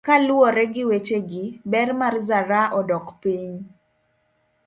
Kaluwore 0.07 0.63
gi 0.73 0.83
wechegi, 0.89 1.43
ber 1.71 1.89
mar 1.99 2.15
zaraa 2.27 2.67
odok 2.79 3.07
piny. 3.21 3.53